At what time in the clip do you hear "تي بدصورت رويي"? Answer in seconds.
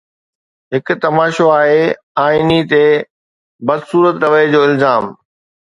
2.73-4.51